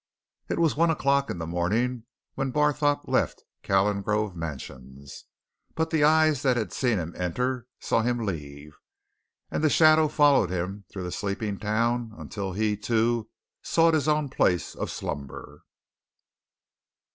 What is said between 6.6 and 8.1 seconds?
seen him enter saw